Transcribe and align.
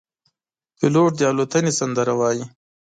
پیلوټ 0.77 1.11
د 1.17 1.21
الوتنې 1.31 1.71
سندره 1.79 2.13
وايي. 2.19 2.43